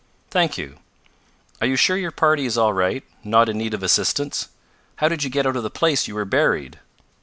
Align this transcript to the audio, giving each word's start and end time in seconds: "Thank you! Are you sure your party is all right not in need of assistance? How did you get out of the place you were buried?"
"Thank 0.31 0.57
you! 0.57 0.79
Are 1.61 1.67
you 1.67 1.75
sure 1.75 1.95
your 1.95 2.09
party 2.09 2.47
is 2.47 2.57
all 2.57 2.73
right 2.73 3.03
not 3.23 3.47
in 3.49 3.59
need 3.59 3.75
of 3.75 3.83
assistance? 3.83 4.49
How 4.95 5.07
did 5.09 5.23
you 5.23 5.29
get 5.29 5.45
out 5.45 5.55
of 5.57 5.61
the 5.61 5.69
place 5.69 6.07
you 6.07 6.15
were 6.15 6.25
buried?" 6.25 6.79